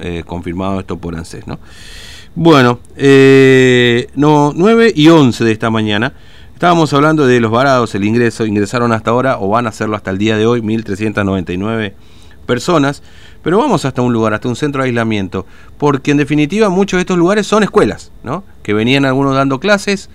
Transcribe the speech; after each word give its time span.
Eh, 0.00 0.22
confirmado 0.24 0.78
esto 0.78 0.96
por 0.96 1.16
ANSES, 1.16 1.48
¿no? 1.48 1.58
Bueno, 2.36 2.78
eh, 2.94 4.06
no, 4.14 4.52
9 4.54 4.92
y 4.94 5.08
11 5.08 5.42
de 5.42 5.50
esta 5.50 5.70
mañana. 5.70 6.12
Estábamos 6.54 6.92
hablando 6.92 7.26
de 7.26 7.40
los 7.40 7.50
varados, 7.50 7.96
el 7.96 8.04
ingreso. 8.04 8.46
Ingresaron 8.46 8.92
hasta 8.92 9.10
ahora, 9.10 9.40
o 9.40 9.48
van 9.48 9.66
a 9.66 9.70
hacerlo 9.70 9.96
hasta 9.96 10.12
el 10.12 10.18
día 10.18 10.36
de 10.36 10.46
hoy, 10.46 10.60
1.399 10.60 11.94
personas. 12.46 13.02
Pero 13.42 13.58
vamos 13.58 13.84
hasta 13.86 14.00
un 14.00 14.12
lugar, 14.12 14.34
hasta 14.34 14.46
un 14.46 14.54
centro 14.54 14.82
de 14.82 14.90
aislamiento. 14.90 15.46
Porque 15.78 16.12
en 16.12 16.18
definitiva 16.18 16.68
muchos 16.68 16.98
de 16.98 17.00
estos 17.00 17.18
lugares 17.18 17.48
son 17.48 17.64
escuelas, 17.64 18.12
¿no? 18.22 18.44
Que 18.62 18.74
venían 18.74 19.04
algunos 19.04 19.34
dando 19.34 19.58
clases. 19.58 20.10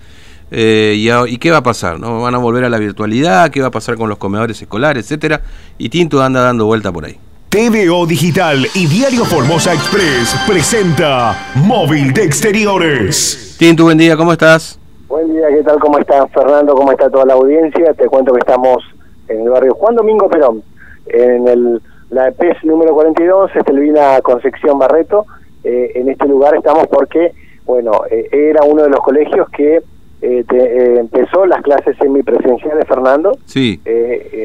Eh, 0.50 0.94
y, 0.96 1.10
y, 1.30 1.36
qué 1.36 1.50
va 1.50 1.58
a 1.58 1.62
pasar? 1.62 2.00
¿no? 2.00 2.22
¿Van 2.22 2.34
a 2.34 2.38
volver 2.38 2.64
a 2.64 2.70
la 2.70 2.78
virtualidad? 2.78 3.50
¿Qué 3.50 3.60
va 3.60 3.66
a 3.66 3.70
pasar 3.70 3.96
con 3.96 4.08
los 4.08 4.16
comedores 4.16 4.62
escolares, 4.62 5.04
etcétera? 5.04 5.42
Y 5.76 5.90
Tinto 5.90 6.22
anda 6.22 6.40
dando 6.40 6.64
vuelta 6.64 6.90
por 6.90 7.04
ahí. 7.04 7.18
TVO 7.54 8.04
Digital 8.04 8.66
y 8.74 8.88
Diario 8.88 9.24
Formosa 9.24 9.72
Express 9.72 10.34
presenta 10.44 11.52
Móvil 11.54 12.12
de 12.12 12.24
Exteriores. 12.24 13.54
Tinto, 13.56 13.84
buen 13.84 13.96
día, 13.96 14.16
¿cómo 14.16 14.32
estás? 14.32 14.76
Buen 15.06 15.32
día, 15.32 15.46
¿qué 15.50 15.62
tal? 15.62 15.78
¿Cómo 15.78 16.00
estás, 16.00 16.28
Fernando? 16.32 16.74
¿Cómo 16.74 16.90
está 16.90 17.08
toda 17.08 17.26
la 17.26 17.34
audiencia? 17.34 17.94
Te 17.94 18.06
cuento 18.06 18.32
que 18.32 18.40
estamos 18.40 18.82
en 19.28 19.42
el 19.42 19.50
barrio 19.50 19.72
Juan 19.74 19.94
Domingo 19.94 20.28
Perón, 20.28 20.64
en 21.06 21.46
el, 21.46 21.80
la 22.10 22.26
EPES 22.26 22.64
número 22.64 22.92
42, 22.92 23.54
Estelvina 23.54 24.20
Concepción 24.22 24.76
Barreto. 24.76 25.24
Eh, 25.62 25.92
en 25.94 26.08
este 26.08 26.26
lugar 26.26 26.56
estamos 26.56 26.88
porque, 26.88 27.34
bueno, 27.66 28.02
eh, 28.10 28.30
era 28.32 28.64
uno 28.64 28.82
de 28.82 28.90
los 28.90 28.98
colegios 28.98 29.48
que 29.50 29.80
eh, 30.22 30.44
te, 30.48 30.98
empezó 30.98 31.46
las 31.46 31.62
clases 31.62 31.96
semipresenciales, 31.98 32.84
Fernando. 32.88 33.38
Sí. 33.46 33.80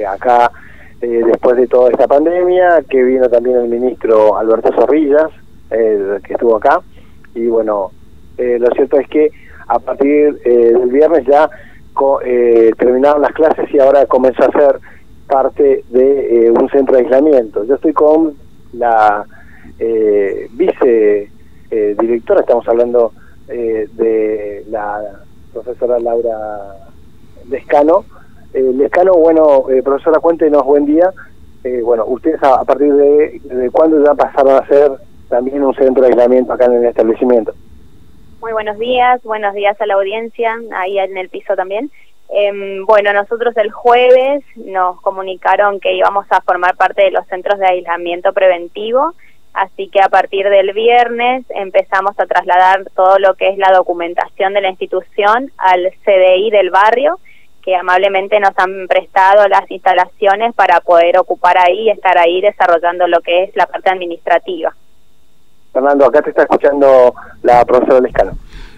acá 0.08 0.52
eh, 1.02 1.22
después 1.26 1.56
de 1.56 1.68
toda 1.68 1.92
esta 1.92 2.08
pandemia, 2.08 2.84
que 2.90 3.02
vino 3.02 3.30
también 3.30 3.58
el 3.58 3.70
ministro 3.70 4.36
Alberto 4.36 4.74
Zorrillas, 4.74 5.32
eh, 5.72 6.20
que 6.26 6.34
estuvo 6.34 6.58
acá, 6.58 6.82
y 7.34 7.48
bueno, 7.48 7.92
eh, 8.38 8.58
lo 8.60 8.68
cierto 8.76 9.00
es 9.00 9.08
que 9.08 9.32
a 9.68 9.80
partir 9.80 10.38
del 10.42 10.90
viernes 10.90 11.26
ya 11.26 11.50
terminaron 12.78 13.22
las 13.22 13.34
clases 13.34 13.72
y 13.74 13.80
ahora 13.80 14.06
comenzó 14.06 14.44
a 14.44 14.52
ser 14.52 14.80
parte 15.28 15.84
de 15.90 16.52
un 16.52 16.70
centro 16.70 16.96
de 16.96 17.04
aislamiento. 17.04 17.64
Yo 17.66 17.76
estoy 17.76 17.94
con 17.94 18.34
la 18.74 19.26
vice 19.78 21.30
directora, 21.70 22.42
estamos 22.42 22.68
hablando 22.68 23.12
de 23.48 24.64
la 24.70 25.20
profesora 25.54 26.00
Laura 26.00 26.78
Descano, 27.46 28.06
eh, 28.54 28.72
Lescano, 28.74 29.14
bueno, 29.14 29.70
eh, 29.70 29.82
profesora, 29.84 30.20
cuéntenos, 30.20 30.64
buen 30.64 30.86
día. 30.86 31.12
Eh, 31.64 31.82
bueno, 31.84 32.06
ustedes 32.08 32.42
a, 32.42 32.64
partir 32.64 32.94
de, 32.94 33.40
de 33.44 33.70
cuándo 33.70 34.04
ya 34.04 34.14
pasaron 34.16 34.56
a 34.56 34.68
ser 34.68 34.92
también 35.30 35.64
un 35.64 35.76
centro 35.76 36.04
de 36.04 36.10
aislamiento 36.10 36.54
acá 36.54 36.66
en 36.66 36.76
el 36.76 36.86
establecimiento. 36.86 37.54
Muy 38.42 38.54
buenos 38.54 38.80
días, 38.80 39.22
buenos 39.24 39.54
días 39.54 39.80
a 39.82 39.86
la 39.86 39.96
audiencia, 39.96 40.56
ahí 40.74 40.98
en 40.98 41.18
el 41.18 41.30
piso 41.30 41.56
también. 41.56 41.92
Eh, 42.30 42.80
bueno, 42.86 43.12
nosotros 43.12 43.56
el 43.58 43.72
jueves 43.72 44.44
nos 44.56 45.02
comunicaron 45.02 45.80
que 45.80 45.94
íbamos 45.94 46.26
a 46.30 46.42
formar 46.42 46.78
parte 46.78 47.04
de 47.04 47.12
los 47.12 47.26
centros 47.28 47.60
de 47.60 47.68
aislamiento 47.68 48.34
preventivo, 48.34 49.14
así 49.54 49.90
que 49.90 50.00
a 50.00 50.10
partir 50.10 50.48
del 50.48 50.74
viernes 50.74 51.44
empezamos 51.50 52.18
a 52.18 52.28
trasladar 52.28 52.86
todo 52.96 53.20
lo 53.20 53.34
que 53.34 53.50
es 53.50 53.58
la 53.58 53.72
documentación 53.72 54.54
de 54.54 54.62
la 54.62 54.70
institución 54.70 55.52
al 55.58 55.92
CDI 56.06 56.52
del 56.52 56.70
barrio 56.70 57.20
que 57.70 57.76
amablemente 57.76 58.40
nos 58.40 58.58
han 58.58 58.88
prestado 58.88 59.48
las 59.48 59.70
instalaciones 59.70 60.56
para 60.56 60.80
poder 60.80 61.20
ocupar 61.20 61.56
ahí 61.60 61.82
y 61.82 61.90
estar 61.92 62.18
ahí 62.18 62.42
desarrollando 62.42 63.08
lo 63.08 63.22
que 63.22 63.44
es 63.44 63.56
la 63.56 63.68
parte 63.68 63.92
administrativa. 63.92 64.74
Fernando, 65.72 66.06
acá 66.06 66.24
te 66.24 66.32
está 66.32 66.42
escuchando 66.44 67.14
la 67.44 67.64
profesora 67.66 68.00
Lescano. 68.00 68.32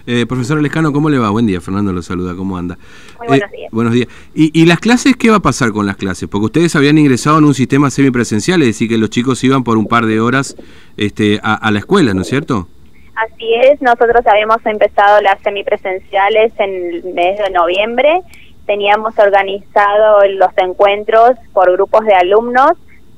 Eh, 0.06 0.26
profesor 0.26 0.60
Lescano, 0.60 0.92
¿cómo 0.92 1.08
le 1.08 1.18
va? 1.18 1.30
Buen 1.30 1.46
día, 1.46 1.62
Fernando 1.62 1.90
lo 1.90 2.02
saluda, 2.02 2.36
¿cómo 2.36 2.58
anda? 2.58 2.76
Muy 3.18 3.28
buenos 3.28 3.50
eh, 3.50 3.56
días. 3.56 3.70
Buenos 3.72 3.94
días. 3.94 4.08
¿Y, 4.34 4.60
¿Y, 4.60 4.66
las 4.66 4.78
clases 4.78 5.16
qué 5.16 5.30
va 5.30 5.36
a 5.36 5.40
pasar 5.40 5.72
con 5.72 5.86
las 5.86 5.96
clases? 5.96 6.28
Porque 6.28 6.44
ustedes 6.46 6.76
habían 6.76 6.98
ingresado 6.98 7.38
en 7.38 7.44
un 7.44 7.54
sistema 7.54 7.88
semipresencial, 7.88 8.60
es 8.60 8.68
decir, 8.68 8.90
que 8.90 8.98
los 8.98 9.08
chicos 9.08 9.42
iban 9.42 9.64
por 9.64 9.78
un 9.78 9.86
par 9.86 10.04
de 10.04 10.20
horas 10.20 10.54
este, 10.98 11.40
a, 11.42 11.54
a 11.54 11.70
la 11.70 11.78
escuela, 11.78 12.12
¿no 12.12 12.20
es 12.20 12.28
cierto? 12.28 12.68
Así 13.14 13.54
es, 13.54 13.80
nosotros 13.80 14.26
habíamos 14.26 14.58
empezado 14.66 15.22
las 15.22 15.40
semipresenciales 15.40 16.52
en 16.58 16.70
el 16.70 17.14
mes 17.14 17.38
de 17.38 17.50
noviembre 17.50 18.20
teníamos 18.72 19.12
organizado 19.18 20.24
los 20.30 20.50
encuentros 20.56 21.32
por 21.52 21.70
grupos 21.72 22.06
de 22.06 22.14
alumnos. 22.14 22.70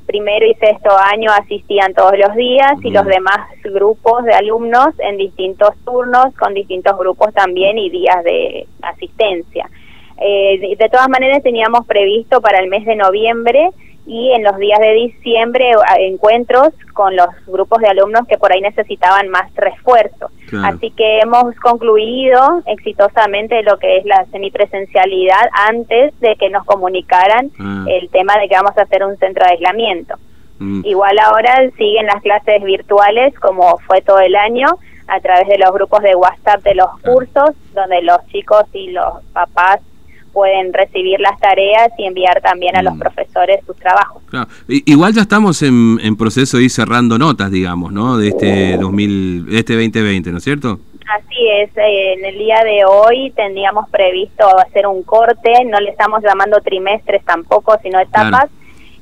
Primero 0.04 0.44
y 0.44 0.54
sexto 0.54 0.90
año 0.98 1.30
asistían 1.30 1.94
todos 1.94 2.18
los 2.18 2.34
días 2.34 2.72
y 2.82 2.90
los 2.90 3.06
demás 3.06 3.38
grupos 3.62 4.24
de 4.24 4.34
alumnos 4.34 4.88
en 4.98 5.16
distintos 5.16 5.70
turnos, 5.84 6.34
con 6.34 6.54
distintos 6.54 6.98
grupos 6.98 7.32
también 7.32 7.78
y 7.78 7.88
días 7.88 8.24
de 8.24 8.66
asistencia. 8.82 9.70
Eh, 10.20 10.76
de 10.76 10.88
todas 10.88 11.08
maneras 11.08 11.40
teníamos 11.44 11.86
previsto 11.86 12.40
para 12.40 12.58
el 12.58 12.68
mes 12.68 12.84
de 12.84 12.96
noviembre 12.96 13.70
y 14.06 14.32
en 14.32 14.42
los 14.42 14.56
días 14.58 14.78
de 14.80 14.92
diciembre 14.92 15.72
encuentros 15.98 16.68
con 16.92 17.16
los 17.16 17.28
grupos 17.46 17.80
de 17.80 17.88
alumnos 17.88 18.26
que 18.28 18.36
por 18.36 18.52
ahí 18.52 18.60
necesitaban 18.60 19.28
más 19.28 19.52
refuerzo. 19.54 20.30
Así 20.62 20.90
que 20.90 21.18
hemos 21.18 21.54
concluido 21.56 22.62
exitosamente 22.66 23.62
lo 23.62 23.78
que 23.78 23.98
es 23.98 24.04
la 24.04 24.24
semipresencialidad 24.26 25.48
antes 25.68 26.18
de 26.20 26.36
que 26.36 26.48
nos 26.50 26.64
comunicaran 26.64 27.50
ah. 27.58 27.84
el 27.88 28.08
tema 28.10 28.38
de 28.38 28.48
que 28.48 28.54
vamos 28.54 28.76
a 28.78 28.82
hacer 28.82 29.02
un 29.04 29.16
centro 29.16 29.44
de 29.44 29.52
aislamiento. 29.52 30.14
Mm. 30.58 30.82
Igual 30.84 31.18
ahora 31.18 31.68
siguen 31.76 32.06
las 32.06 32.22
clases 32.22 32.62
virtuales 32.62 33.34
como 33.40 33.78
fue 33.78 34.00
todo 34.02 34.20
el 34.20 34.36
año 34.36 34.68
a 35.08 35.20
través 35.20 35.48
de 35.48 35.58
los 35.58 35.72
grupos 35.72 36.02
de 36.02 36.14
WhatsApp 36.14 36.62
de 36.62 36.74
los 36.74 36.88
cursos, 37.02 37.50
donde 37.74 38.02
los 38.02 38.24
chicos 38.28 38.64
y 38.72 38.90
los 38.92 39.22
papás 39.32 39.80
pueden 40.34 40.72
recibir 40.72 41.20
las 41.20 41.38
tareas 41.40 41.88
y 41.96 42.06
enviar 42.06 42.40
también 42.42 42.76
a 42.76 42.82
los 42.82 42.94
mm. 42.96 42.98
profesores 42.98 43.60
sus 43.64 43.76
trabajos. 43.76 44.22
Igual 44.68 45.14
ya 45.14 45.22
estamos 45.22 45.62
en, 45.62 45.98
en, 46.02 46.16
proceso 46.16 46.58
de 46.58 46.64
ir 46.64 46.70
cerrando 46.70 47.16
notas, 47.16 47.50
digamos, 47.50 47.92
¿no? 47.92 48.18
De 48.18 48.28
este 48.28 48.76
2000, 48.76 49.46
de 49.46 49.58
este 49.58 49.72
2020, 49.74 50.32
¿no 50.32 50.38
es 50.38 50.44
cierto? 50.44 50.80
Así 51.08 51.48
es, 51.60 51.70
en 51.76 52.24
el 52.24 52.38
día 52.38 52.64
de 52.64 52.84
hoy 52.86 53.30
tendríamos 53.36 53.88
previsto 53.90 54.46
hacer 54.58 54.86
un 54.86 55.02
corte, 55.02 55.52
no 55.66 55.78
le 55.78 55.90
estamos 55.90 56.22
llamando 56.22 56.60
trimestres 56.60 57.24
tampoco, 57.24 57.76
sino 57.82 58.00
etapas. 58.00 58.50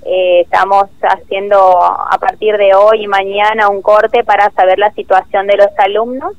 Eh, 0.04 0.40
estamos 0.40 0.88
haciendo 1.00 1.80
a 1.80 2.18
partir 2.18 2.56
de 2.56 2.74
hoy 2.74 3.04
y 3.04 3.06
mañana 3.06 3.68
un 3.68 3.82
corte 3.82 4.24
para 4.24 4.50
saber 4.50 4.78
la 4.78 4.92
situación 4.94 5.46
de 5.46 5.56
los 5.56 5.68
alumnos 5.78 6.32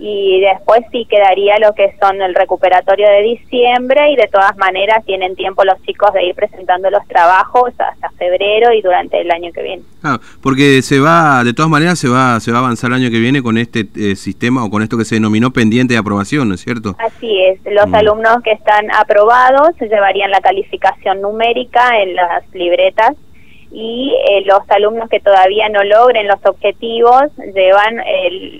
y 0.00 0.40
después 0.40 0.80
sí 0.90 1.06
quedaría 1.08 1.58
lo 1.58 1.74
que 1.74 1.94
son 2.00 2.22
el 2.22 2.34
recuperatorio 2.34 3.06
de 3.06 3.22
diciembre 3.22 4.10
y 4.10 4.16
de 4.16 4.28
todas 4.32 4.56
maneras 4.56 5.04
tienen 5.04 5.36
tiempo 5.36 5.62
los 5.62 5.80
chicos 5.82 6.12
de 6.14 6.24
ir 6.24 6.34
presentando 6.34 6.90
los 6.90 7.06
trabajos 7.06 7.72
hasta 7.78 8.10
febrero 8.12 8.72
y 8.72 8.80
durante 8.80 9.20
el 9.20 9.30
año 9.30 9.52
que 9.52 9.62
viene. 9.62 9.82
Ah, 10.02 10.18
porque 10.42 10.80
se 10.80 11.00
va, 11.00 11.44
de 11.44 11.52
todas 11.52 11.70
maneras 11.70 11.98
se 11.98 12.08
va, 12.08 12.40
se 12.40 12.50
va 12.50 12.58
a 12.58 12.60
avanzar 12.60 12.90
el 12.90 12.96
año 12.96 13.10
que 13.10 13.18
viene 13.18 13.42
con 13.42 13.58
este 13.58 13.86
eh, 13.94 14.16
sistema 14.16 14.64
o 14.64 14.70
con 14.70 14.82
esto 14.82 14.96
que 14.96 15.04
se 15.04 15.16
denominó 15.16 15.50
pendiente 15.50 15.92
de 15.92 15.98
aprobación, 16.00 16.48
¿no 16.48 16.54
es 16.54 16.62
cierto? 16.62 16.96
Así 16.98 17.38
es, 17.42 17.60
los 17.70 17.86
mm. 17.86 17.94
alumnos 17.94 18.42
que 18.42 18.52
están 18.52 18.90
aprobados 18.94 19.76
llevarían 19.78 20.30
la 20.30 20.40
calificación 20.40 21.20
numérica 21.20 22.00
en 22.00 22.16
las 22.16 22.42
libretas 22.54 23.16
y 23.72 24.14
eh, 24.28 24.42
los 24.46 24.60
alumnos 24.68 25.08
que 25.08 25.20
todavía 25.20 25.68
no 25.68 25.82
logren 25.84 26.26
los 26.26 26.44
objetivos 26.44 27.24
llevan 27.54 27.96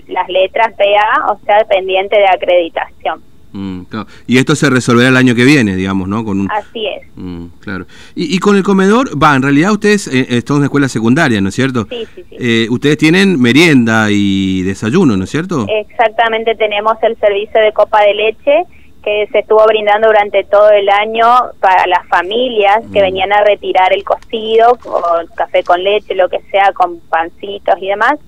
las 0.07 0.29
letras 0.29 0.73
PA, 0.77 1.31
o 1.31 1.39
sea, 1.45 1.65
pendiente 1.65 2.17
de 2.17 2.27
acreditación. 2.27 3.21
Mm, 3.53 3.81
y 4.27 4.37
esto 4.37 4.55
se 4.55 4.69
resolverá 4.69 5.09
el 5.09 5.17
año 5.17 5.35
que 5.35 5.43
viene, 5.43 5.75
digamos, 5.75 6.07
¿no? 6.07 6.23
Con 6.23 6.49
Así 6.49 6.87
es. 6.87 7.03
Mm, 7.15 7.47
claro. 7.59 7.85
Y, 8.15 8.39
con 8.39 8.55
el 8.55 8.63
comedor, 8.63 9.21
va, 9.21 9.35
en 9.35 9.41
realidad 9.41 9.71
ustedes 9.71 10.07
eh, 10.07 10.25
están 10.29 10.57
en 10.57 10.63
escuela 10.63 10.87
secundaria, 10.87 11.41
¿no 11.41 11.49
es 11.49 11.55
cierto? 11.55 11.85
Sí, 11.89 12.07
sí, 12.15 12.23
sí. 12.29 12.35
Eh, 12.39 12.67
ustedes 12.69 12.97
tienen 12.97 13.39
merienda 13.39 14.07
y 14.09 14.61
desayuno, 14.63 15.17
¿no 15.17 15.25
es 15.25 15.29
cierto? 15.29 15.65
Exactamente, 15.67 16.55
tenemos 16.55 16.93
el 17.01 17.17
servicio 17.17 17.59
de 17.59 17.73
copa 17.73 18.01
de 18.03 18.13
leche 18.13 18.63
que 19.03 19.27
se 19.31 19.39
estuvo 19.39 19.65
brindando 19.65 20.07
durante 20.07 20.43
todo 20.43 20.69
el 20.69 20.87
año 20.89 21.25
para 21.59 21.87
las 21.87 22.07
familias 22.07 22.81
que 22.93 22.99
mm. 22.99 23.03
venían 23.03 23.33
a 23.33 23.43
retirar 23.43 23.93
el 23.93 24.03
cocido, 24.03 24.77
o 24.85 25.03
café 25.35 25.63
con 25.63 25.83
leche, 25.83 26.15
lo 26.15 26.29
que 26.29 26.39
sea, 26.51 26.71
con 26.73 26.99
pancitos 27.01 27.75
y 27.79 27.87
demás. 27.87 28.19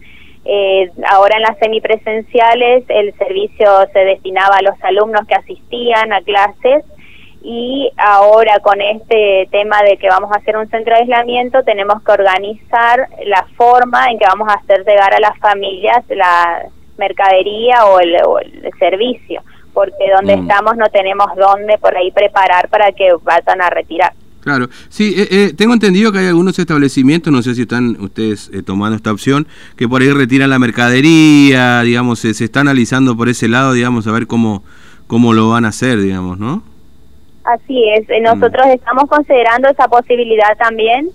Eh, 0.46 0.92
ahora 1.08 1.38
en 1.38 1.44
las 1.44 1.58
semipresenciales 1.58 2.84
el 2.90 3.14
servicio 3.18 3.66
se 3.94 4.00
destinaba 4.00 4.58
a 4.58 4.62
los 4.62 4.76
alumnos 4.84 5.26
que 5.26 5.36
asistían 5.36 6.12
a 6.12 6.22
clases 6.22 6.84
y 7.42 7.90
ahora 7.96 8.60
con 8.60 8.82
este 8.82 9.48
tema 9.52 9.82
de 9.84 9.96
que 9.96 10.10
vamos 10.10 10.32
a 10.34 10.40
hacer 10.40 10.58
un 10.58 10.70
centro 10.70 10.96
de 10.96 11.02
aislamiento 11.04 11.64
tenemos 11.64 12.04
que 12.04 12.12
organizar 12.12 13.08
la 13.26 13.48
forma 13.56 14.08
en 14.08 14.20
que 14.20 14.26
vamos 14.26 14.50
a 14.50 14.56
hacer 14.56 14.84
llegar 14.86 15.14
a 15.14 15.22
las 15.22 15.38
familias 15.40 16.04
la 16.10 16.66
mercadería 16.98 17.86
o 17.86 18.02
el 18.02 18.18
servicio 18.80 19.42
porque 19.74 20.12
donde 20.16 20.38
mm. 20.38 20.42
estamos 20.42 20.78
no 20.78 20.86
tenemos 20.90 21.28
dónde 21.36 21.78
por 21.78 21.96
ahí 21.96 22.12
preparar 22.12 22.70
para 22.70 22.92
que 22.92 23.10
vayan 23.24 23.62
a 23.62 23.70
retirar. 23.70 24.14
Claro, 24.42 24.68
sí, 24.90 25.16
eh, 25.18 25.28
eh, 25.32 25.54
tengo 25.58 25.74
entendido 25.74 26.12
que 26.12 26.20
hay 26.20 26.28
algunos 26.28 26.60
establecimientos, 26.60 27.32
no 27.32 27.42
sé 27.42 27.56
si 27.56 27.62
están 27.62 27.96
ustedes 28.02 28.52
eh, 28.54 28.62
tomando 28.62 28.98
esta 28.98 29.12
opción, 29.12 29.48
que 29.78 29.88
por 29.88 30.02
ahí 30.02 30.12
retiran 30.12 30.50
la 30.50 30.60
mercadería, 30.60 31.82
digamos, 31.82 32.20
se, 32.20 32.34
se 32.34 32.44
está 32.44 32.60
analizando 32.60 33.16
por 33.16 33.30
ese 33.30 33.48
lado, 33.48 33.72
digamos, 33.72 34.06
a 34.06 34.12
ver 34.12 34.28
cómo, 34.28 34.62
cómo 35.08 35.32
lo 35.32 35.50
van 35.50 35.64
a 35.64 35.70
hacer, 35.70 36.02
digamos, 36.02 36.40
¿no? 36.40 36.62
Así 37.44 37.90
es, 37.90 38.10
eh, 38.10 38.22
nosotros 38.22 38.66
estamos 38.68 39.10
considerando 39.10 39.70
esa 39.70 39.88
posibilidad 39.88 40.56
también. 40.58 41.10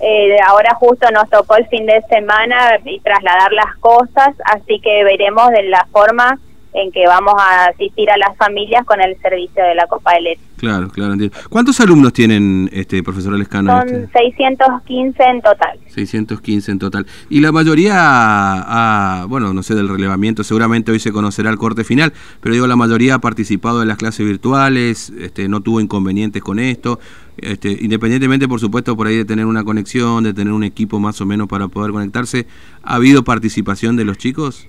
Eh, 0.00 0.36
ahora 0.46 0.74
justo 0.74 1.06
nos 1.12 1.28
tocó 1.30 1.56
el 1.56 1.66
fin 1.68 1.86
de 1.86 2.00
semana 2.08 2.78
y 2.84 3.00
trasladar 3.00 3.52
las 3.52 3.76
cosas, 3.76 4.34
así 4.44 4.80
que 4.80 5.04
veremos 5.04 5.50
de 5.50 5.64
la 5.64 5.86
forma 5.92 6.38
en 6.74 6.90
que 6.90 7.06
vamos 7.06 7.34
a 7.38 7.66
asistir 7.66 8.10
a 8.10 8.18
las 8.18 8.36
familias 8.36 8.84
con 8.84 9.00
el 9.00 9.16
servicio 9.22 9.62
de 9.62 9.76
la 9.76 9.86
Copa 9.86 10.14
de 10.14 10.20
Leche. 10.22 10.42
Claro, 10.56 10.88
claro, 10.88 11.12
entiendo. 11.12 11.36
¿Cuántos 11.48 11.80
alumnos 11.80 12.12
tienen, 12.12 12.68
este 12.72 13.02
profesor 13.02 13.32
Lescano? 13.38 13.78
Son 13.78 13.88
este? 13.88 14.18
615 14.18 15.22
en 15.22 15.40
total. 15.40 15.78
615 15.86 16.72
en 16.72 16.78
total. 16.78 17.06
Y 17.30 17.40
la 17.40 17.52
mayoría, 17.52 17.94
ah, 17.96 19.26
bueno, 19.28 19.54
no 19.54 19.62
sé 19.62 19.74
del 19.74 19.88
relevamiento, 19.88 20.42
seguramente 20.42 20.90
hoy 20.90 20.98
se 20.98 21.12
conocerá 21.12 21.50
el 21.50 21.58
corte 21.58 21.84
final, 21.84 22.12
pero 22.40 22.54
digo, 22.54 22.66
la 22.66 22.76
mayoría 22.76 23.14
ha 23.14 23.18
participado 23.20 23.80
de 23.80 23.86
las 23.86 23.96
clases 23.96 24.26
virtuales, 24.26 25.10
este, 25.10 25.48
no 25.48 25.60
tuvo 25.60 25.80
inconvenientes 25.80 26.42
con 26.42 26.58
esto, 26.58 26.98
este, 27.36 27.70
independientemente, 27.70 28.48
por 28.48 28.58
supuesto, 28.58 28.96
por 28.96 29.06
ahí 29.06 29.16
de 29.16 29.24
tener 29.24 29.46
una 29.46 29.62
conexión, 29.62 30.24
de 30.24 30.34
tener 30.34 30.52
un 30.52 30.64
equipo 30.64 30.98
más 30.98 31.20
o 31.20 31.26
menos 31.26 31.46
para 31.46 31.68
poder 31.68 31.92
conectarse, 31.92 32.46
¿ha 32.82 32.96
habido 32.96 33.22
participación 33.22 33.96
de 33.96 34.04
los 34.04 34.18
chicos? 34.18 34.66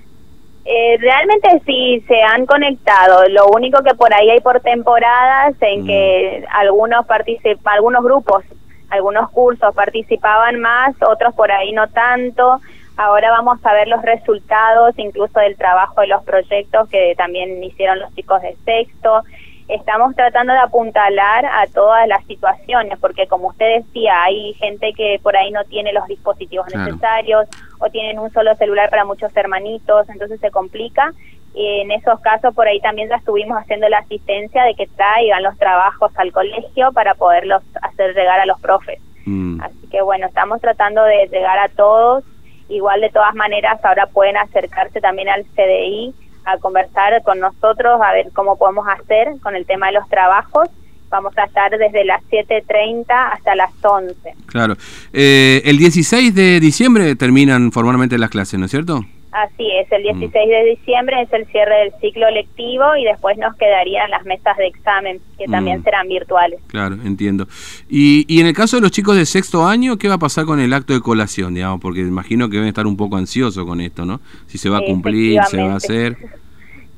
Eh, 0.68 0.98
realmente 1.00 1.62
sí 1.66 2.04
se 2.08 2.22
han 2.24 2.48
conectado. 2.48 3.28
Lo 3.30 3.48
único 3.50 3.84
que 3.84 3.94
por 3.94 4.12
ahí 4.14 4.32
hay 4.32 4.40
por 4.42 4.62
temporadas 4.62 5.54
en 5.62 5.84
Mm. 5.84 5.86
que 5.86 6.46
algunos 6.52 7.06
participan, 7.06 7.76
algunos 7.76 8.04
grupos, 8.04 8.44
algunos 8.90 9.30
cursos 9.30 9.76
participaban 9.76 10.60
más, 10.60 10.96
otros 11.08 11.36
por 11.36 11.52
ahí 11.52 11.72
no 11.72 11.88
tanto. 11.90 12.60
Ahora 12.98 13.30
vamos 13.30 13.60
a 13.64 13.74
ver 13.74 13.88
los 13.88 14.02
resultados, 14.02 14.98
incluso 14.98 15.40
del 15.40 15.56
trabajo 15.56 16.02
de 16.02 16.08
los 16.08 16.24
proyectos 16.24 16.90
que 16.90 17.14
también 17.16 17.64
hicieron 17.64 18.00
los 18.00 18.14
chicos 18.16 18.42
de 18.42 18.56
sexto. 18.66 19.22
Estamos 19.68 20.16
tratando 20.16 20.54
de 20.54 20.60
apuntalar 20.60 21.46
a 21.46 21.66
todas 21.74 22.08
las 22.08 22.24
situaciones, 22.26 23.00
porque 23.00 23.26
como 23.28 23.48
usted 23.48 23.84
decía, 23.84 24.24
hay 24.24 24.54
gente 24.54 24.94
que 24.94 25.20
por 25.24 25.36
ahí 25.36 25.50
no 25.52 25.64
tiene 25.64 25.92
los 25.92 26.06
dispositivos 26.08 26.68
Claro. 26.68 26.86
necesarios 26.86 27.48
o 27.80 27.90
tienen 27.90 28.20
un 28.20 28.32
solo 28.32 28.54
celular 28.56 28.92
para 28.92 29.06
muchos 29.06 29.36
hermanitos, 29.36 30.08
entonces 30.10 30.40
se 30.40 30.52
complica. 30.52 31.12
Y 31.56 31.80
en 31.82 31.92
esos 31.92 32.20
casos 32.20 32.54
por 32.54 32.68
ahí 32.68 32.80
también 32.82 33.10
ya 33.10 33.16
estuvimos 33.16 33.58
haciendo 33.58 33.90
la 33.90 34.00
asistencia 34.00 34.64
de 34.64 34.76
que 34.76 34.88
traigan 34.88 35.42
los 35.42 35.58
trabajos 35.58 36.12
al 36.18 36.32
colegio 36.32 36.92
para 36.92 37.16
poderlos 37.16 37.64
hacer 37.82 38.14
llegar 38.14 38.40
a 38.40 38.46
los 38.46 38.60
profes. 38.60 39.00
Mm. 39.26 39.62
Así 39.62 39.88
que 39.90 40.02
bueno, 40.02 40.28
estamos 40.28 40.62
tratando 40.62 41.04
de 41.04 41.28
llegar 41.32 41.58
a 41.58 41.70
todos. 41.70 42.24
Igual 42.68 43.02
de 43.02 43.10
todas 43.10 43.34
maneras 43.36 43.80
ahora 43.84 44.08
pueden 44.08 44.38
acercarse 44.38 45.00
también 45.02 45.30
al 45.30 45.44
CDI 45.56 46.14
a 46.46 46.58
conversar 46.58 47.22
con 47.24 47.40
nosotros, 47.40 48.00
a 48.02 48.14
ver 48.14 48.28
cómo 48.34 48.58
podemos 48.58 48.86
hacer 48.88 49.40
con 49.42 49.56
el 49.56 49.66
tema 49.66 49.88
de 49.88 49.94
los 49.94 50.08
trabajos. 50.10 50.70
Vamos 51.10 51.38
a 51.38 51.46
estar 51.46 51.72
desde 51.72 52.04
las 52.04 52.22
7.30 52.24 53.06
hasta 53.10 53.56
las 53.56 53.72
11. 53.82 54.16
Claro. 54.48 54.76
Eh, 55.14 55.62
el 55.66 55.78
16 55.78 56.34
de 56.34 56.60
diciembre 56.60 57.16
terminan 57.16 57.72
formalmente 57.72 58.18
las 58.18 58.30
clases, 58.30 58.60
¿no 58.60 58.66
es 58.66 58.72
cierto? 58.72 59.06
Así 59.36 59.70
es, 59.70 59.92
el 59.92 60.04
16 60.04 60.32
de 60.50 60.64
diciembre 60.64 61.22
es 61.22 61.34
el 61.34 61.46
cierre 61.48 61.76
del 61.80 61.94
ciclo 62.00 62.30
lectivo 62.32 62.96
y 62.96 63.04
después 63.04 63.38
nos 63.38 63.54
quedarían 63.58 64.10
las 64.10 64.24
mesas 64.26 64.56
de 64.56 64.68
examen, 64.68 65.20
que 65.38 65.44
también 65.48 65.82
Mm. 65.82 65.84
serán 65.84 66.08
virtuales. 66.08 66.62
Claro, 66.68 66.96
entiendo. 67.04 67.46
Y, 67.90 68.24
y 68.34 68.40
en 68.40 68.48
el 68.48 68.54
caso 68.54 68.78
de 68.78 68.82
los 68.82 68.92
chicos 68.92 69.18
de 69.18 69.26
sexto 69.26 69.66
año, 69.66 69.98
¿qué 69.98 70.08
va 70.08 70.14
a 70.14 70.20
pasar 70.20 70.46
con 70.46 70.62
el 70.62 70.72
acto 70.74 70.94
de 70.94 71.02
colación, 71.02 71.54
digamos? 71.54 71.82
Porque 71.82 72.00
imagino 72.00 72.48
que 72.48 72.54
deben 72.56 72.70
estar 72.70 72.88
un 72.88 72.96
poco 72.96 73.18
ansiosos 73.18 73.66
con 73.66 73.82
esto, 73.82 74.06
¿no? 74.06 74.22
Si 74.48 74.58
se 74.58 74.70
va 74.70 74.78
a 74.78 74.82
cumplir, 74.86 75.44
se 75.44 75.62
va 75.62 75.74
a 75.74 75.76
hacer. 75.76 76.16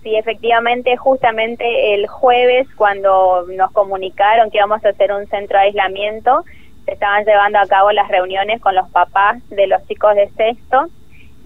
Sí, 0.03 0.15
efectivamente, 0.15 0.95
justamente 0.95 1.93
el 1.95 2.07
jueves 2.07 2.65
cuando 2.77 3.45
nos 3.57 3.71
comunicaron 3.71 4.49
que 4.51 4.57
íbamos 4.57 4.85
a 4.85 4.89
hacer 4.89 5.11
un 5.11 5.27
centro 5.27 5.57
de 5.57 5.65
aislamiento, 5.65 6.45
se 6.85 6.93
estaban 6.93 7.25
llevando 7.25 7.59
a 7.59 7.65
cabo 7.67 7.91
las 7.91 8.07
reuniones 8.07 8.61
con 8.61 8.73
los 8.73 8.87
papás 8.89 9.37
de 9.49 9.67
los 9.67 9.85
chicos 9.87 10.15
de 10.15 10.29
sexto 10.37 10.87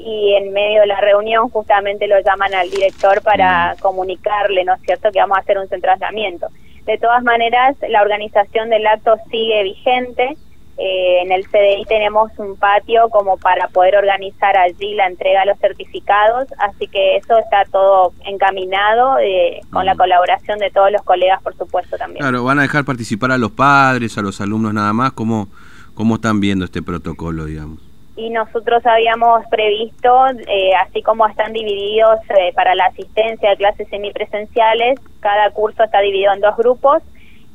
y 0.06 0.36
en 0.36 0.52
medio 0.54 0.82
de 0.82 0.88
la 0.88 1.00
reunión 1.00 1.50
justamente 1.50 2.08
lo 2.08 2.20
llaman 2.22 2.54
al 2.54 2.70
director 2.70 3.22
para 3.22 3.76
comunicarle, 3.80 4.64
¿no 4.66 4.74
es 4.76 4.82
cierto?, 4.82 5.12
que 5.12 5.20
vamos 5.20 5.38
a 5.38 5.42
hacer 5.42 5.58
un 5.58 5.68
de 5.68 5.90
aislamiento. 5.90 6.48
De 6.86 6.98
todas 6.98 7.24
maneras, 7.24 7.76
la 7.88 8.02
organización 8.02 8.70
del 8.70 8.86
acto 8.88 9.16
sigue 9.30 9.64
vigente. 9.64 10.36
Eh, 10.78 11.22
en 11.22 11.32
el 11.32 11.46
CDI 11.48 11.86
tenemos 11.86 12.32
un 12.40 12.56
patio 12.58 13.10
como 13.10 13.38
para 13.38 13.68
poder 13.68 13.98
organizar 13.98 14.58
allí 14.58 14.96
la 14.96 15.06
entrega 15.06 15.42
de 15.42 15.48
los 15.48 15.60
certificados, 15.60 16.48
así 16.58 16.88
que 16.88 17.18
eso 17.18 17.38
está 17.38 17.66
todo 17.72 18.14
encaminado 18.26 19.20
eh, 19.20 19.60
con 19.72 19.86
la 19.86 19.94
Mm. 19.94 19.98
colaboración 19.98 20.58
de 20.60 20.72
todos 20.72 20.92
los 20.92 21.04
colegas, 21.04 21.40
por 21.44 21.56
supuesto, 21.56 21.98
también. 21.98 22.22
Claro, 22.22 22.44
van 22.44 22.58
a 22.60 22.64
dejar 22.64 22.84
participar 22.84 23.32
a 23.32 23.38
los 23.38 23.52
padres, 23.52 24.18
a 24.18 24.22
los 24.22 24.42
alumnos 24.42 24.74
nada 24.74 24.92
más. 24.94 25.12
¿Cómo, 25.12 25.50
cómo 25.94 26.16
están 26.16 26.40
viendo 26.40 26.66
este 26.66 26.82
protocolo, 26.82 27.46
digamos? 27.46 27.91
Y 28.16 28.30
nosotros 28.30 28.86
habíamos 28.86 29.44
previsto, 29.50 30.26
eh, 30.48 30.72
así 30.86 31.02
como 31.02 31.26
están 31.28 31.54
divididos 31.54 32.20
eh, 32.30 32.52
para 32.54 32.76
la 32.76 32.86
asistencia 32.86 33.52
de 33.52 33.58
clases 33.58 33.88
semipresenciales, 33.90 35.00
cada 35.22 35.50
curso 35.52 35.84
está 35.84 36.02
dividido 36.02 36.34
en 36.34 36.42
dos 36.42 36.56
grupos 36.58 37.02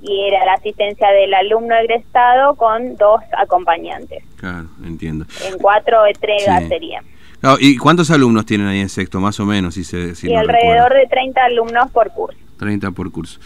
y 0.03 0.29
era 0.29 0.45
la 0.45 0.55
asistencia 0.55 1.09
del 1.11 1.35
alumno 1.35 1.75
egresado 1.77 2.55
con 2.55 2.97
dos 2.97 3.21
acompañantes. 3.37 4.23
Claro, 4.37 4.69
entiendo. 4.85 5.27
En 5.51 5.59
cuatro 5.59 6.07
entregas 6.07 6.63
Sí. 6.63 6.69
serían. 6.69 7.05
Claro, 7.41 7.57
¿Y 7.61 7.77
cuántos 7.77 8.11
alumnos 8.11 8.47
tienen 8.47 8.67
ahí 8.67 8.81
en 8.81 8.89
sexto, 8.89 9.21
más 9.21 9.39
o 9.41 9.45
menos, 9.45 9.75
si 9.75 9.85
se 9.85 10.15
si 10.15 10.29
y 10.29 10.33
no 10.33 10.41
alrededor 10.41 10.89
recuerdo? 10.91 10.95
de 11.01 11.07
30 11.09 11.45
alumnos 11.45 11.91
por 11.91 12.11
curso. 12.13 12.39
30 12.59 12.91
por 12.93 13.13
curso. 13.13 13.39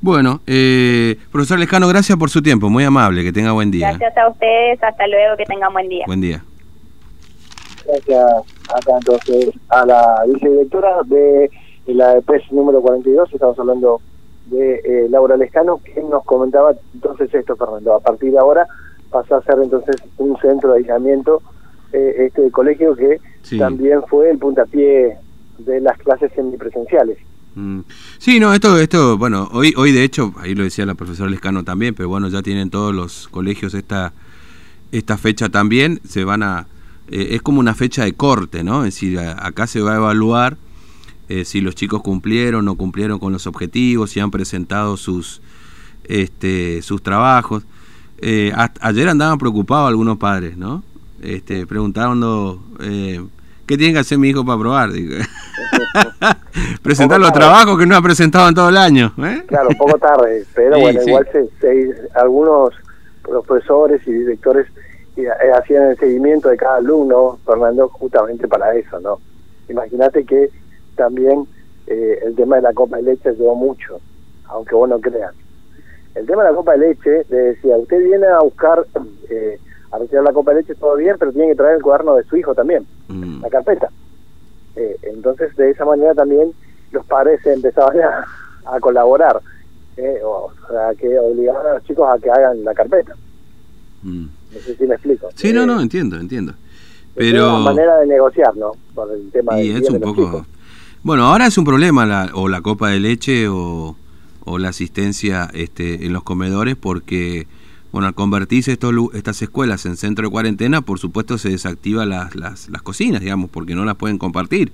Bueno, 0.00 0.40
eh, 0.46 1.16
profesor 1.32 1.58
Lescano, 1.58 1.88
gracias 1.88 2.16
por 2.16 2.30
su 2.30 2.40
tiempo, 2.40 2.70
muy 2.70 2.84
amable, 2.84 3.24
que 3.24 3.32
tenga 3.32 3.50
buen 3.50 3.72
día. 3.72 3.88
Gracias 3.88 4.16
a 4.16 4.28
ustedes, 4.28 4.80
hasta 4.82 5.06
luego, 5.08 5.36
que 5.36 5.44
tengan 5.44 5.72
buen 5.72 5.88
día. 5.88 6.04
Buen 6.06 6.20
día. 6.20 6.44
Gracias 7.86 8.24
acá 8.74 8.92
entonces 8.98 9.50
a 9.68 9.84
la 9.86 10.22
vicedirectora 10.32 11.02
de 11.06 11.50
la 11.86 12.16
EPES 12.18 12.52
número 12.52 12.80
42, 12.80 13.32
estamos 13.32 13.58
hablando 13.58 14.00
de 14.46 14.74
eh, 14.84 15.06
Laura 15.10 15.36
Lescano, 15.36 15.80
que 15.84 16.00
nos 16.02 16.24
comentaba 16.24 16.72
entonces 16.94 17.32
esto, 17.34 17.56
Fernando. 17.56 17.94
A 17.94 18.00
partir 18.00 18.32
de 18.32 18.38
ahora 18.38 18.66
pasa 19.10 19.36
a 19.36 19.42
ser 19.42 19.56
entonces 19.62 19.96
un 20.18 20.36
centro 20.40 20.72
de 20.72 20.78
aislamiento 20.78 21.42
eh, 21.92 22.26
este 22.26 22.50
colegio 22.50 22.94
que 22.96 23.20
Sí. 23.42 23.58
también 23.58 24.00
fue 24.08 24.30
el 24.30 24.38
puntapié 24.38 25.16
de 25.58 25.80
las 25.80 25.98
clases 25.98 26.30
semipresenciales. 26.34 27.18
Mm. 27.56 27.80
Sí, 28.18 28.38
no, 28.40 28.54
esto, 28.54 28.78
esto, 28.78 29.18
bueno, 29.18 29.48
hoy, 29.52 29.74
hoy 29.76 29.90
de 29.92 30.04
hecho, 30.04 30.32
ahí 30.38 30.54
lo 30.54 30.62
decía 30.62 30.86
la 30.86 30.94
profesora 30.94 31.28
Lescano 31.28 31.64
también, 31.64 31.94
pero 31.94 32.08
bueno, 32.08 32.28
ya 32.28 32.40
tienen 32.42 32.70
todos 32.70 32.94
los 32.94 33.26
colegios 33.28 33.74
esta, 33.74 34.12
esta 34.92 35.18
fecha 35.18 35.48
también, 35.48 36.00
se 36.06 36.24
van 36.24 36.42
a, 36.44 36.66
eh, 37.12 37.28
es 37.36 37.42
como 37.42 37.60
una 37.60 37.74
fecha 37.74 38.04
de 38.04 38.14
corte, 38.14 38.64
¿no? 38.64 38.84
Es 38.84 38.94
decir, 38.94 39.18
acá 39.20 39.66
se 39.66 39.80
va 39.80 39.92
a 39.92 39.96
evaluar 39.96 40.56
eh, 41.28 41.44
si 41.44 41.60
los 41.60 41.74
chicos 41.74 42.02
cumplieron 42.02 42.66
o 42.68 42.74
cumplieron 42.74 43.18
con 43.18 43.32
los 43.32 43.46
objetivos, 43.46 44.10
si 44.10 44.20
han 44.20 44.30
presentado 44.30 44.96
sus, 44.96 45.40
este, 46.04 46.82
sus 46.82 47.02
trabajos. 47.02 47.64
Eh, 48.18 48.52
ayer 48.80 49.08
andaban 49.08 49.38
preocupados 49.38 49.88
algunos 49.88 50.18
padres, 50.18 50.56
¿no? 50.56 50.82
Este, 51.22 51.66
preguntando, 51.66 52.62
eh, 52.80 53.24
¿qué 53.66 53.76
tiene 53.78 53.92
que 53.94 53.98
hacer 54.00 54.18
mi 54.18 54.28
hijo 54.30 54.44
para 54.44 54.58
probar? 54.58 54.90
Presentar 56.82 57.20
los 57.20 57.28
tarde. 57.32 57.40
trabajos 57.40 57.78
que 57.78 57.86
no 57.86 57.96
ha 57.96 58.02
presentado 58.02 58.48
en 58.48 58.54
todo 58.54 58.68
el 58.68 58.76
año. 58.76 59.12
¿eh? 59.18 59.42
Claro, 59.46 59.68
poco 59.78 59.98
tarde, 59.98 60.44
pero 60.54 60.74
Sí, 60.76 60.80
bueno, 60.82 61.00
sí. 61.02 61.08
igual 61.10 61.28
se, 61.32 61.48
se- 61.60 61.94
algunos 62.14 62.70
profesores 63.22 64.02
y 64.06 64.12
directores 64.12 64.66
eh, 65.16 65.28
hacían 65.54 65.90
el 65.90 65.98
seguimiento 65.98 66.48
de 66.48 66.56
cada 66.56 66.76
alumno, 66.76 67.38
Fernando, 67.44 67.88
justamente 67.88 68.48
para 68.48 68.74
eso, 68.74 68.98
¿no? 69.00 69.18
Imagínate 69.68 70.24
que 70.24 70.50
también 70.96 71.46
eh, 71.86 72.18
el 72.24 72.34
tema 72.34 72.56
de 72.56 72.62
la 72.62 72.72
copa 72.72 72.96
de 72.96 73.02
leche 73.02 73.30
ayudó 73.30 73.54
mucho, 73.54 74.00
aunque 74.46 74.74
vos 74.74 74.88
no 74.88 75.00
creas. 75.00 75.34
El 76.14 76.26
tema 76.26 76.44
de 76.44 76.50
la 76.50 76.56
copa 76.56 76.72
de 76.72 76.88
leche, 76.88 77.24
le 77.28 77.36
decía, 77.36 77.76
usted 77.76 78.02
viene 78.04 78.26
a 78.26 78.40
buscar, 78.40 78.84
eh, 79.30 79.58
a 79.90 79.98
retirar 79.98 80.24
la 80.24 80.32
copa 80.32 80.52
de 80.52 80.60
leche, 80.60 80.74
todo 80.74 80.96
bien, 80.96 81.16
pero 81.18 81.32
tiene 81.32 81.48
que 81.48 81.56
traer 81.56 81.76
el 81.76 81.82
cuaderno 81.82 82.16
de 82.16 82.24
su 82.24 82.36
hijo 82.36 82.54
también 82.54 82.86
Mm, 83.08 83.42
la 83.42 83.50
carpeta. 83.50 83.88
Eh, 84.76 84.96
entonces, 85.02 85.54
de 85.56 85.70
esa 85.70 85.84
manera 85.84 86.14
también 86.14 86.52
los 86.92 87.04
padres 87.06 87.40
se 87.42 87.52
empezaban 87.52 88.00
a, 88.00 88.24
a 88.64 88.80
colaborar, 88.80 89.40
eh, 89.96 90.20
o 90.24 90.50
sea, 90.70 90.94
que 90.94 91.18
obligaban 91.18 91.66
a 91.66 91.74
los 91.74 91.84
chicos 91.84 92.08
a 92.08 92.18
que 92.18 92.30
hagan 92.30 92.64
la 92.64 92.72
carpeta. 92.74 93.14
mm. 94.02 94.26
No 94.52 94.60
sé 94.60 94.76
si 94.76 94.84
me 94.84 94.94
explico. 94.94 95.28
Sí, 95.34 95.52
no, 95.52 95.66
no, 95.66 95.80
entiendo, 95.80 96.18
entiendo. 96.18 96.52
es 96.52 96.56
Pero... 97.14 97.56
una 97.56 97.64
manera 97.64 97.98
de 97.98 98.06
negociar, 98.06 98.56
¿no? 98.56 98.72
Por 98.94 99.10
el 99.12 99.30
tema 99.30 99.60
Y 99.60 99.70
es 99.70 99.88
un 99.88 100.00
poco... 100.00 100.24
chicos. 100.24 100.46
Bueno, 101.02 101.24
ahora 101.24 101.46
es 101.46 101.58
un 101.58 101.64
problema 101.64 102.06
la, 102.06 102.30
o 102.34 102.48
la 102.48 102.60
copa 102.60 102.90
de 102.90 103.00
leche 103.00 103.48
o, 103.48 103.96
o 104.44 104.58
la 104.58 104.68
asistencia 104.68 105.50
este, 105.52 106.06
en 106.06 106.12
los 106.12 106.22
comedores 106.22 106.76
porque 106.76 107.46
Bueno, 107.92 108.06
al 108.08 108.14
convertirse 108.14 108.72
estos, 108.72 108.94
estas 109.12 109.42
escuelas 109.42 109.84
en 109.84 109.96
centro 109.96 110.26
de 110.26 110.30
cuarentena, 110.30 110.80
por 110.80 110.98
supuesto 110.98 111.36
se 111.38 111.50
desactivan 111.50 112.08
las, 112.08 112.34
las, 112.36 112.68
las 112.70 112.82
cocinas, 112.82 113.20
digamos, 113.20 113.50
porque 113.50 113.74
no 113.74 113.84
las 113.84 113.96
pueden 113.96 114.16
compartir. 114.16 114.72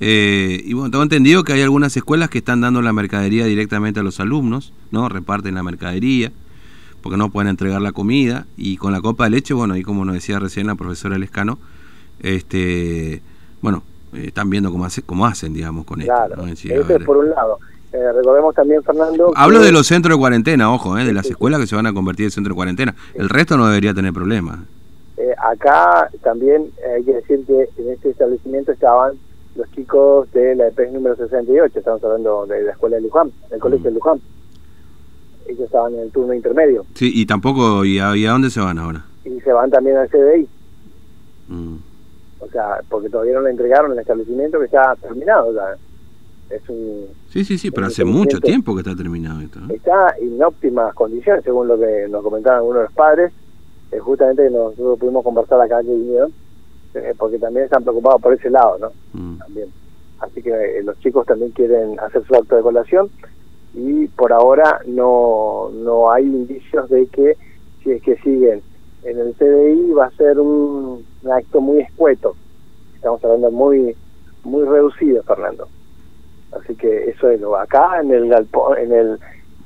Eh, 0.00 0.62
y 0.64 0.74
bueno, 0.74 0.90
tengo 0.90 1.02
entendido 1.02 1.42
que 1.42 1.54
hay 1.54 1.62
algunas 1.62 1.96
escuelas 1.96 2.28
que 2.30 2.38
están 2.38 2.60
dando 2.60 2.82
la 2.82 2.92
mercadería 2.92 3.46
directamente 3.46 4.00
a 4.00 4.02
los 4.02 4.20
alumnos, 4.20 4.72
¿no? 4.90 5.08
Reparten 5.08 5.54
la 5.54 5.62
mercadería, 5.62 6.30
porque 7.02 7.16
no 7.16 7.30
pueden 7.30 7.48
entregar 7.48 7.80
la 7.80 7.92
comida. 7.92 8.46
Y 8.56 8.76
con 8.76 8.92
la 8.92 9.00
copa 9.00 9.24
de 9.24 9.30
leche, 9.30 9.54
bueno, 9.54 9.74
ahí 9.74 9.82
como 9.82 10.04
nos 10.04 10.14
decía 10.14 10.38
recién 10.38 10.66
la 10.66 10.74
profesora 10.74 11.18
Lescano, 11.18 11.58
este, 12.20 13.22
bueno, 13.62 13.82
eh, 14.12 14.24
están 14.28 14.50
viendo 14.50 14.70
cómo, 14.72 14.84
hace, 14.84 15.02
cómo 15.02 15.26
hacen, 15.26 15.52
digamos, 15.54 15.84
con 15.84 16.00
Claro, 16.00 16.46
esto. 16.46 16.68
eso 16.72 16.96
es 16.96 17.04
por 17.04 17.16
un 17.18 17.30
lado. 17.30 17.58
Eh, 17.92 18.12
recordemos 18.14 18.54
también, 18.54 18.82
Fernando... 18.82 19.32
Hablo 19.34 19.60
que- 19.60 19.66
de 19.66 19.72
los 19.72 19.86
centros 19.86 20.14
de 20.16 20.18
cuarentena, 20.20 20.72
ojo, 20.72 20.98
eh, 20.98 21.04
de 21.04 21.12
las 21.14 21.26
escuelas 21.26 21.60
que 21.60 21.66
se 21.66 21.74
van 21.76 21.86
a 21.86 21.92
convertir 21.94 22.26
en 22.26 22.30
centro 22.30 22.52
de 22.52 22.56
cuarentena. 22.56 22.94
El 23.14 23.28
resto 23.30 23.56
no 23.56 23.66
debería 23.66 23.94
tener 23.94 24.12
problemas. 24.12 24.58
Eh, 25.16 25.34
acá 25.38 26.10
también 26.22 26.66
eh, 26.86 26.96
hay 26.96 27.04
que 27.04 27.14
decir 27.14 27.44
que 27.46 27.68
en 27.78 27.88
este 27.92 28.10
establecimiento 28.10 28.72
estaban 28.72 29.12
los 29.56 29.68
chicos 29.72 30.30
de 30.32 30.54
la 30.54 30.68
EPES 30.68 30.92
número 30.92 31.16
68, 31.16 31.78
estamos 31.78 32.04
hablando 32.04 32.46
de 32.46 32.62
la 32.62 32.72
escuela 32.72 32.96
de 32.96 33.02
Luján, 33.02 33.32
del 33.50 33.58
colegio 33.58 33.86
de 33.90 33.94
Luján. 33.96 34.20
Ellos 35.48 35.62
estaban 35.64 35.94
en 35.94 36.00
el 36.00 36.10
turno 36.12 36.32
intermedio 36.34 36.84
Sí, 36.94 37.10
y 37.14 37.26
tampoco, 37.26 37.84
¿y 37.84 37.98
a, 37.98 38.14
y 38.16 38.26
a 38.26 38.30
dónde 38.32 38.50
se 38.50 38.60
van 38.60 38.78
ahora? 38.78 39.04
y 39.24 39.40
se 39.40 39.52
van 39.52 39.70
también 39.70 39.96
al 39.96 40.08
CDI, 40.08 40.48
Mm. 41.48 41.76
o 42.40 42.48
sea, 42.48 42.80
porque 42.90 43.08
todavía 43.08 43.34
no 43.34 43.40
le 43.42 43.50
entregaron 43.50 43.92
el 43.92 43.98
establecimiento 43.98 44.58
que 44.58 44.66
está 44.66 44.94
terminado, 44.96 45.52
sea, 45.54 45.74
es 46.50 46.68
un, 46.68 47.06
Sí, 47.30 47.44
sí, 47.44 47.56
sí, 47.58 47.70
pero 47.70 47.86
hace 47.88 48.04
mucho 48.04 48.38
tiempo 48.40 48.74
que 48.74 48.80
está 48.82 48.94
terminado 48.94 49.40
esto. 49.40 49.58
¿eh? 49.68 49.74
está 49.76 50.14
en 50.20 50.42
óptimas 50.42 50.94
condiciones, 50.94 51.44
según 51.44 51.68
lo 51.68 51.78
que 51.78 52.06
nos 52.08 52.22
comentaban 52.22 52.58
algunos 52.58 52.80
de 52.80 52.84
los 52.84 52.92
padres, 52.92 53.32
eh, 53.92 53.98
justamente 53.98 54.48
nosotros 54.50 54.98
pudimos 54.98 55.24
conversar 55.24 55.60
acá 55.60 55.80
que 55.82 55.88
vinieron, 55.94 56.32
eh, 56.94 57.14
porque 57.18 57.38
también 57.38 57.64
están 57.64 57.82
preocupados 57.82 58.20
por 58.20 58.34
ese 58.34 58.50
lado, 58.50 58.78
¿no? 58.78 58.92
Mm. 59.14 59.38
también. 59.38 59.68
Así 60.20 60.42
que 60.42 60.50
eh, 60.50 60.82
los 60.82 60.98
chicos 61.00 61.24
también 61.26 61.50
quieren 61.52 61.98
hacer 62.00 62.24
su 62.26 62.34
acto 62.34 62.56
de 62.56 62.62
colación 62.62 63.08
y 63.78 64.08
por 64.08 64.32
ahora 64.32 64.80
no, 64.86 65.70
no 65.72 66.10
hay 66.10 66.24
indicios 66.24 66.88
de 66.90 67.06
que 67.06 67.36
si 67.82 67.92
es 67.92 68.02
que 68.02 68.16
siguen 68.16 68.60
en 69.04 69.18
el 69.18 69.34
CDI 69.34 69.92
va 69.92 70.06
a 70.06 70.10
ser 70.12 70.38
un, 70.40 71.04
un 71.22 71.32
acto 71.32 71.60
muy 71.60 71.80
escueto. 71.80 72.34
Estamos 72.94 73.24
hablando 73.24 73.50
muy 73.50 73.94
muy 74.44 74.64
reducido, 74.64 75.22
Fernando. 75.22 75.68
Así 76.52 76.74
que 76.74 77.10
eso 77.10 77.28
es 77.30 77.40
lo 77.40 77.56
acá 77.56 78.00
en 78.00 78.10
el 78.10 78.28
galpón, 78.28 78.78
en 78.78 78.92
el 78.92 79.18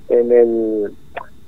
en 0.08 0.32
el 0.32 0.92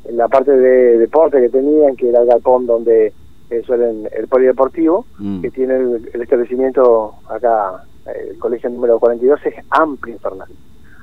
en 0.06 0.16
la 0.16 0.28
parte 0.28 0.52
de 0.52 0.98
deporte 0.98 1.40
que 1.40 1.48
tenían, 1.48 1.96
que 1.96 2.08
era 2.08 2.20
el 2.22 2.26
galpón 2.26 2.66
donde 2.66 3.12
eh, 3.50 3.62
suelen 3.66 4.08
el 4.16 4.26
polideportivo, 4.28 5.04
Mm. 5.18 5.42
que 5.42 5.50
tiene 5.50 5.76
el, 5.76 6.10
el 6.14 6.22
establecimiento 6.22 7.14
acá, 7.28 7.84
el 8.06 8.38
colegio 8.38 8.70
número 8.70 8.98
42, 8.98 9.40
es 9.46 9.54
amplio, 9.70 10.18
Fernando. 10.18 10.54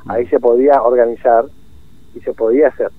Ahí 0.07 0.25
se 0.27 0.39
podía 0.39 0.81
organizar 0.81 1.45
y 2.15 2.19
se 2.21 2.33
podía 2.33 2.69
hacer, 2.69 2.91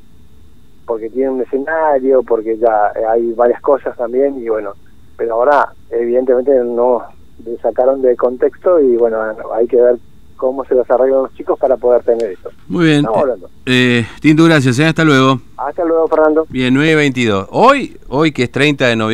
porque 0.87 1.11
tiene 1.11 1.30
un 1.30 1.42
escenario, 1.42 2.23
porque 2.23 2.56
ya 2.59 2.92
hay 3.11 3.32
varias 3.32 3.61
cosas 3.61 3.97
también, 3.97 4.42
y 4.42 4.49
bueno, 4.49 4.73
pero 5.16 5.35
ahora 5.35 5.73
evidentemente 5.90 6.52
no 6.64 7.02
le 7.44 7.59
sacaron 7.59 8.02
de 8.02 8.16
contexto 8.16 8.80
y 8.80 8.97
bueno, 8.97 9.18
hay 9.54 9.66
que 9.66 9.80
ver 9.80 9.99
cómo 10.37 10.64
se 10.64 10.75
los 10.75 10.90
arreglan 10.90 11.23
los 11.23 11.35
chicos 11.35 11.56
para 11.56 11.76
poder 11.76 12.02
tener 12.02 12.32
eso. 12.32 12.50
Muy 12.66 12.87
bien. 12.87 12.97
Estamos 12.99 13.21
hablando. 13.21 13.50
Eh, 13.64 14.04
Tinto, 14.21 14.44
gracias. 14.44 14.76
¿eh? 14.80 14.87
Hasta 14.87 15.04
luego. 15.04 15.40
Hasta 15.56 15.85
luego, 15.85 16.09
Fernando. 16.09 16.47
Bien, 16.49 16.75
9 16.75 16.90
y 16.90 16.94
22. 16.97 17.49
Hoy, 17.52 17.97
hoy 18.09 18.32
que 18.32 18.44
es 18.44 18.50
30 18.50 18.88
de 18.88 18.97
noviembre. 18.97 19.11